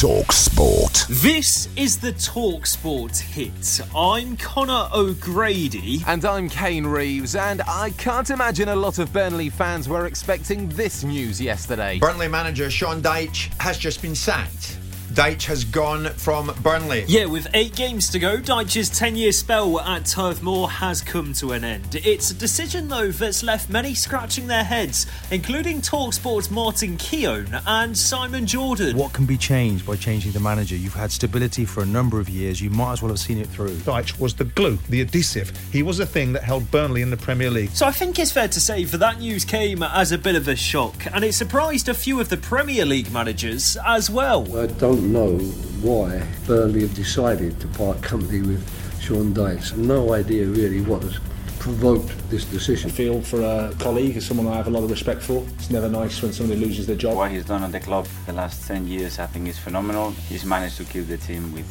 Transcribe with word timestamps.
Talk 0.00 0.30
Sport. 0.30 1.06
This 1.08 1.74
is 1.74 1.98
the 1.98 2.12
Talk 2.12 2.66
Sport 2.66 3.16
hit. 3.16 3.80
I'm 3.96 4.36
Connor 4.36 4.90
O'Grady. 4.92 6.02
And 6.06 6.22
I'm 6.26 6.50
Kane 6.50 6.86
Reeves, 6.86 7.34
and 7.34 7.62
I 7.62 7.92
can't 7.96 8.28
imagine 8.28 8.68
a 8.68 8.76
lot 8.76 8.98
of 8.98 9.10
Burnley 9.14 9.48
fans 9.48 9.88
were 9.88 10.04
expecting 10.04 10.68
this 10.68 11.02
news 11.02 11.40
yesterday. 11.40 11.98
Burnley 11.98 12.28
manager 12.28 12.68
Sean 12.68 13.00
Dyche 13.00 13.50
has 13.58 13.78
just 13.78 14.02
been 14.02 14.14
sacked. 14.14 14.76
Dyche 15.12 15.44
has 15.44 15.64
gone 15.64 16.06
from 16.14 16.52
Burnley. 16.62 17.04
Yeah, 17.08 17.26
with 17.26 17.48
eight 17.54 17.74
games 17.74 18.10
to 18.10 18.18
go, 18.18 18.38
Dyche's 18.38 18.90
10 18.90 19.16
year 19.16 19.32
spell 19.32 19.80
at 19.80 20.04
Turf 20.04 20.42
Moor 20.42 20.68
has 20.68 21.00
come 21.00 21.32
to 21.34 21.52
an 21.52 21.64
end. 21.64 21.94
It's 22.04 22.30
a 22.30 22.34
decision, 22.34 22.88
though, 22.88 23.10
that's 23.10 23.42
left 23.42 23.70
many 23.70 23.94
scratching 23.94 24.46
their 24.46 24.64
heads, 24.64 25.06
including 25.30 25.80
Talksport's 25.80 26.50
Martin 26.50 26.96
Keown 26.96 27.60
and 27.66 27.96
Simon 27.96 28.46
Jordan. 28.46 28.96
What 28.96 29.12
can 29.12 29.26
be 29.26 29.36
changed 29.36 29.86
by 29.86 29.96
changing 29.96 30.32
the 30.32 30.40
manager? 30.40 30.76
You've 30.76 30.94
had 30.94 31.10
stability 31.10 31.64
for 31.64 31.82
a 31.82 31.86
number 31.86 32.20
of 32.20 32.28
years. 32.28 32.60
You 32.60 32.70
might 32.70 32.94
as 32.94 33.02
well 33.02 33.10
have 33.10 33.20
seen 33.20 33.38
it 33.38 33.46
through. 33.48 33.76
Dyche 33.76 34.18
was 34.18 34.34
the 34.34 34.44
glue, 34.44 34.78
the 34.88 35.00
adhesive. 35.00 35.52
He 35.72 35.82
was 35.82 35.98
the 35.98 36.06
thing 36.06 36.32
that 36.32 36.42
held 36.42 36.70
Burnley 36.70 37.02
in 37.02 37.10
the 37.10 37.16
Premier 37.16 37.50
League. 37.50 37.70
So 37.70 37.86
I 37.86 37.92
think 37.92 38.18
it's 38.18 38.32
fair 38.32 38.48
to 38.48 38.60
say 38.60 38.84
that 38.84 38.98
that 38.98 39.20
news 39.20 39.44
came 39.44 39.82
as 39.82 40.12
a 40.12 40.18
bit 40.18 40.34
of 40.34 40.48
a 40.48 40.56
shock, 40.56 41.06
and 41.12 41.24
it 41.24 41.32
surprised 41.32 41.88
a 41.88 41.94
few 41.94 42.20
of 42.20 42.28
the 42.28 42.36
Premier 42.36 42.84
League 42.84 43.12
managers 43.12 43.76
as 43.86 44.10
well. 44.10 44.44
I 44.56 44.66
don't 44.66 45.05
know 45.06 45.38
why 45.82 46.22
Burnley 46.46 46.80
have 46.82 46.94
decided 46.94 47.58
to 47.60 47.68
part 47.68 48.02
company 48.02 48.40
with 48.42 48.62
Sean 49.00 49.32
Dyche. 49.34 49.76
No 49.76 50.12
idea 50.12 50.46
really 50.46 50.80
what 50.80 51.02
has 51.02 51.18
provoked 51.58 52.12
this 52.30 52.44
decision. 52.44 52.90
feel 52.90 53.20
for 53.20 53.40
a 53.40 53.74
colleague 53.78 54.16
is 54.16 54.24
someone 54.24 54.46
I 54.46 54.56
have 54.56 54.68
a 54.68 54.70
lot 54.70 54.84
of 54.84 54.90
respect 54.90 55.22
for. 55.22 55.44
It's 55.54 55.70
never 55.70 55.88
nice 55.88 56.22
when 56.22 56.32
somebody 56.32 56.60
loses 56.60 56.86
their 56.86 56.96
job. 56.96 57.16
What 57.16 57.30
he's 57.30 57.44
done 57.44 57.62
at 57.64 57.72
the 57.72 57.80
club 57.80 58.06
the 58.26 58.32
last 58.32 58.66
10 58.68 58.86
years, 58.86 59.18
I 59.18 59.26
think 59.26 59.48
is 59.48 59.58
phenomenal. 59.58 60.10
He's 60.28 60.44
managed 60.44 60.76
to 60.76 60.84
keep 60.84 61.08
the 61.08 61.18
team 61.18 61.52
with, 61.52 61.66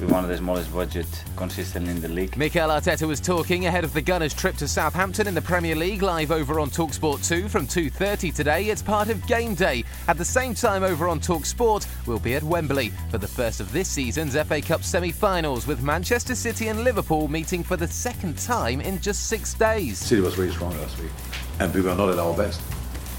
with 0.00 0.10
one 0.10 0.22
of 0.22 0.30
the 0.30 0.36
smallest 0.36 0.72
budget 0.72 1.06
consistently 1.36 1.90
in 1.90 2.00
the 2.00 2.08
league. 2.08 2.36
Mikel 2.36 2.68
Arteta 2.68 3.06
was 3.06 3.20
talking 3.20 3.66
ahead 3.66 3.84
of 3.84 3.92
the 3.92 4.00
Gunners' 4.00 4.34
trip 4.34 4.56
to 4.56 4.68
Southampton 4.68 5.26
in 5.26 5.34
the 5.34 5.42
Premier 5.42 5.74
League, 5.74 6.02
live 6.02 6.30
over 6.30 6.60
on 6.60 6.70
Talksport 6.70 7.26
2 7.26 7.48
from 7.48 7.66
2.30 7.66 8.34
today. 8.34 8.66
It's 8.66 8.82
part 8.82 9.08
of 9.08 9.26
Game 9.26 9.54
Day. 9.54 9.84
At 10.06 10.18
the 10.18 10.24
same 10.24 10.54
time 10.54 10.82
over 10.82 11.08
on 11.08 11.20
Talksport, 11.20 11.86
we'll 12.06 12.18
be 12.18 12.34
at 12.34 12.42
Wembley 12.42 12.90
for 13.10 13.18
the 13.18 13.28
first 13.28 13.60
of 13.60 13.72
this 13.72 13.88
season's 13.88 14.36
FA 14.36 14.60
Cup 14.60 14.82
semi-finals, 14.82 15.66
with 15.66 15.82
Manchester 15.82 16.34
City 16.34 16.68
and 16.68 16.84
Liverpool 16.84 17.28
meeting 17.28 17.62
for 17.62 17.76
the 17.76 17.88
second 17.88 18.38
time 18.38 18.80
in 18.80 19.00
just 19.00 19.28
six 19.28 19.54
days. 19.54 19.98
City 19.98 20.20
was 20.20 20.38
really 20.38 20.52
strong 20.52 20.76
last 20.78 20.98
week, 21.00 21.10
and 21.60 21.74
we 21.74 21.80
were 21.80 21.94
not 21.94 22.08
at 22.10 22.18
our 22.18 22.36
best. 22.36 22.60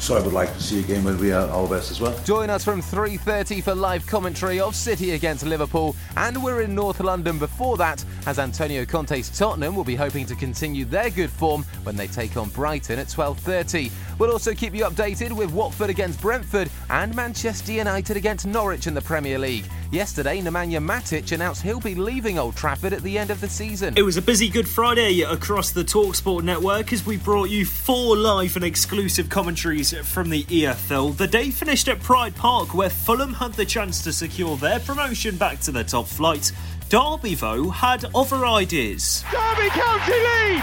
So 0.00 0.16
I 0.16 0.22
would 0.22 0.32
like 0.32 0.52
to 0.54 0.62
see 0.62 0.80
a 0.80 0.82
game 0.82 1.04
when 1.04 1.18
we 1.18 1.30
are 1.30 1.46
our 1.50 1.68
best 1.68 1.90
as 1.90 2.00
well. 2.00 2.18
Join 2.24 2.48
us 2.48 2.64
from 2.64 2.80
3.30 2.80 3.62
for 3.62 3.74
live 3.74 4.06
commentary 4.06 4.58
of 4.58 4.74
City 4.74 5.10
against 5.10 5.44
Liverpool, 5.44 5.94
and 6.16 6.42
we're 6.42 6.62
in 6.62 6.74
North 6.74 7.00
London 7.00 7.38
before 7.38 7.76
that, 7.76 8.02
as 8.26 8.38
Antonio 8.38 8.86
Conte's 8.86 9.28
Tottenham 9.28 9.76
will 9.76 9.84
be 9.84 9.94
hoping 9.94 10.24
to 10.24 10.34
continue 10.34 10.86
their 10.86 11.10
good 11.10 11.28
form 11.28 11.64
when 11.82 11.96
they 11.96 12.06
take 12.06 12.38
on 12.38 12.48
Brighton 12.48 12.98
at 12.98 13.08
12.30. 13.08 13.90
We'll 14.20 14.32
also 14.32 14.52
keep 14.52 14.74
you 14.74 14.84
updated 14.84 15.32
with 15.32 15.50
Watford 15.50 15.88
against 15.88 16.20
Brentford 16.20 16.68
and 16.90 17.16
Manchester 17.16 17.72
United 17.72 18.18
against 18.18 18.46
Norwich 18.46 18.86
in 18.86 18.92
the 18.92 19.00
Premier 19.00 19.38
League. 19.38 19.64
Yesterday, 19.90 20.42
Nemanja 20.42 20.78
Matic 20.78 21.32
announced 21.32 21.62
he'll 21.62 21.80
be 21.80 21.94
leaving 21.94 22.38
Old 22.38 22.54
Trafford 22.54 22.92
at 22.92 23.02
the 23.02 23.16
end 23.16 23.30
of 23.30 23.40
the 23.40 23.48
season. 23.48 23.94
It 23.96 24.02
was 24.02 24.18
a 24.18 24.22
busy 24.22 24.50
Good 24.50 24.68
Friday 24.68 25.22
across 25.22 25.70
the 25.70 25.82
Talksport 25.82 26.42
network 26.42 26.92
as 26.92 27.06
we 27.06 27.16
brought 27.16 27.48
you 27.48 27.64
four 27.64 28.14
live 28.14 28.56
and 28.56 28.64
exclusive 28.64 29.30
commentaries 29.30 29.96
from 30.06 30.28
the 30.28 30.44
EFL. 30.44 31.16
The 31.16 31.26
day 31.26 31.50
finished 31.50 31.88
at 31.88 32.02
Pride 32.02 32.36
Park, 32.36 32.74
where 32.74 32.90
Fulham 32.90 33.32
had 33.32 33.54
the 33.54 33.64
chance 33.64 34.04
to 34.04 34.12
secure 34.12 34.58
their 34.58 34.80
promotion 34.80 35.38
back 35.38 35.60
to 35.60 35.72
the 35.72 35.82
top 35.82 36.06
flight. 36.06 36.52
Derby, 36.90 37.36
though, 37.36 37.70
had 37.70 38.04
other 38.14 38.44
ideas. 38.44 39.24
Derby 39.32 39.70
County 39.70 40.12
lead! 40.12 40.62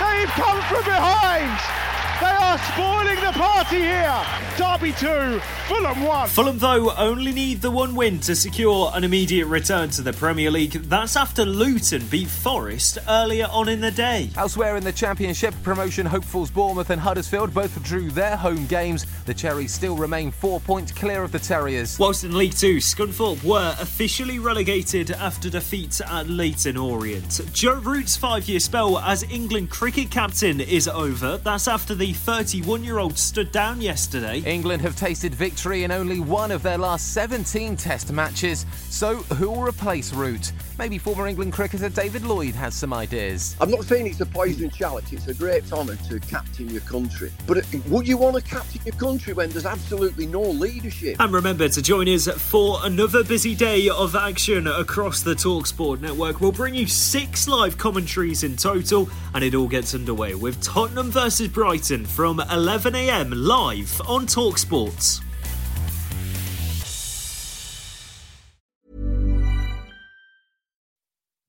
They've 0.00 0.28
come 0.30 0.60
from 0.62 0.82
behind! 0.82 1.97
They 2.20 2.26
are 2.26 2.58
spoiling 2.58 3.20
the 3.20 3.32
party 3.38 3.76
here! 3.76 4.24
Derby 4.56 4.90
2, 4.92 5.38
Fulham 5.68 6.02
1. 6.02 6.28
Fulham, 6.30 6.58
though, 6.58 6.92
only 6.96 7.30
need 7.30 7.62
the 7.62 7.70
one 7.70 7.94
win 7.94 8.18
to 8.20 8.34
secure 8.34 8.90
an 8.92 9.04
immediate 9.04 9.46
return 9.46 9.90
to 9.90 10.02
the 10.02 10.12
Premier 10.12 10.50
League. 10.50 10.72
That's 10.72 11.14
after 11.14 11.44
Luton 11.44 12.04
beat 12.06 12.26
Forest 12.26 12.98
earlier 13.08 13.46
on 13.52 13.68
in 13.68 13.80
the 13.80 13.92
day. 13.92 14.30
Elsewhere 14.36 14.76
in 14.76 14.82
the 14.82 14.90
Championship, 14.90 15.54
promotion 15.62 16.06
hopefuls 16.06 16.50
Bournemouth 16.50 16.90
and 16.90 17.00
Huddersfield 17.00 17.54
both 17.54 17.80
drew 17.84 18.10
their 18.10 18.36
home 18.36 18.66
games. 18.66 19.06
The 19.26 19.34
Cherries 19.34 19.72
still 19.72 19.96
remain 19.96 20.32
four 20.32 20.58
points 20.58 20.90
clear 20.90 21.22
of 21.22 21.30
the 21.30 21.38
Terriers. 21.38 22.00
Whilst 22.00 22.24
in 22.24 22.36
League 22.36 22.56
Two, 22.56 22.78
Scunthorpe 22.78 23.44
were 23.44 23.76
officially 23.78 24.40
relegated 24.40 25.12
after 25.12 25.48
defeat 25.48 26.00
at 26.00 26.28
Leyton 26.28 26.76
Orient. 26.76 27.42
Joe 27.52 27.74
Root's 27.74 28.16
five 28.16 28.48
year 28.48 28.58
spell 28.58 28.98
as 28.98 29.22
England 29.24 29.70
cricket 29.70 30.10
captain 30.10 30.60
is 30.60 30.88
over. 30.88 31.36
That's 31.36 31.68
after 31.68 31.94
the 31.94 32.07
31 32.12 32.84
year 32.84 32.98
old 32.98 33.18
stood 33.18 33.52
down 33.52 33.80
yesterday. 33.80 34.40
England 34.40 34.82
have 34.82 34.96
tasted 34.96 35.34
victory 35.34 35.84
in 35.84 35.90
only 35.90 36.20
one 36.20 36.50
of 36.50 36.62
their 36.62 36.78
last 36.78 37.12
17 37.12 37.76
test 37.76 38.12
matches. 38.12 38.66
So, 38.88 39.16
who 39.16 39.50
will 39.50 39.62
replace 39.62 40.12
Root? 40.12 40.52
Maybe 40.78 40.96
former 40.96 41.26
England 41.26 41.52
cricketer 41.52 41.88
David 41.88 42.24
Lloyd 42.24 42.54
has 42.54 42.74
some 42.74 42.92
ideas. 42.92 43.56
I'm 43.60 43.70
not 43.70 43.84
saying 43.84 44.06
it's 44.06 44.20
a 44.20 44.26
poison 44.26 44.70
chalice, 44.70 45.12
it's 45.12 45.26
a 45.26 45.34
great 45.34 45.70
honour 45.72 45.96
to 46.08 46.20
captain 46.20 46.68
your 46.68 46.82
country. 46.82 47.32
But 47.46 47.66
would 47.86 48.06
you 48.06 48.16
want 48.16 48.36
to 48.36 48.42
captain 48.42 48.80
your 48.84 48.94
country 48.94 49.32
when 49.32 49.50
there's 49.50 49.66
absolutely 49.66 50.26
no 50.26 50.42
leadership? 50.42 51.16
And 51.18 51.32
remember 51.32 51.68
to 51.68 51.82
join 51.82 52.08
us 52.08 52.28
for 52.28 52.78
another 52.84 53.24
busy 53.24 53.54
day 53.54 53.88
of 53.88 54.14
action 54.14 54.66
across 54.68 55.22
the 55.22 55.34
Talksport 55.34 56.00
network. 56.00 56.40
We'll 56.40 56.52
bring 56.52 56.74
you 56.74 56.86
six 56.86 57.48
live 57.48 57.76
commentaries 57.76 58.44
in 58.44 58.56
total, 58.56 59.08
and 59.34 59.42
it 59.42 59.54
all 59.54 59.68
gets 59.68 59.94
underway 59.94 60.34
with 60.36 60.62
Tottenham 60.62 61.10
versus 61.10 61.48
Brighton 61.48 61.97
from 62.04 62.38
11am 62.38 63.32
live 63.34 64.00
on 64.06 64.26
Talksport. 64.26 65.22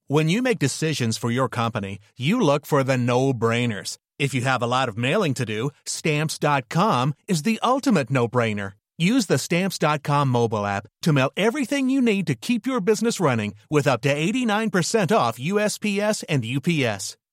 When 0.07 0.27
you 0.27 0.41
make 0.41 0.57
decisions 0.57 1.17
for 1.17 1.29
your 1.29 1.47
company, 1.47 1.99
you 2.17 2.41
look 2.41 2.65
for 2.65 2.83
the 2.83 2.97
no 2.97 3.31
brainers. 3.31 3.99
If 4.17 4.33
you 4.33 4.41
have 4.41 4.63
a 4.63 4.67
lot 4.67 4.89
of 4.89 4.97
mailing 4.97 5.35
to 5.35 5.45
do, 5.45 5.69
stamps.com 5.85 7.13
is 7.27 7.43
the 7.43 7.59
ultimate 7.61 8.09
no 8.09 8.27
brainer. 8.27 8.73
Use 8.97 9.27
the 9.27 9.37
stamps.com 9.37 10.27
mobile 10.27 10.65
app 10.65 10.87
to 11.03 11.13
mail 11.13 11.31
everything 11.37 11.91
you 11.91 12.01
need 12.01 12.25
to 12.25 12.33
keep 12.33 12.65
your 12.65 12.81
business 12.81 13.19
running 13.19 13.53
with 13.69 13.87
up 13.87 14.01
to 14.01 14.13
89% 14.13 15.15
off 15.15 15.37
USPS 15.37 16.23
and 16.27 16.43
UPS. 16.43 17.15